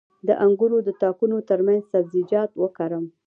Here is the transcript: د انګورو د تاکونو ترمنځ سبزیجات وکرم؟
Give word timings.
د 0.27 0.29
انګورو 0.45 0.77
د 0.87 0.89
تاکونو 1.01 1.37
ترمنځ 1.49 1.81
سبزیجات 1.91 2.49
وکرم؟ 2.61 3.05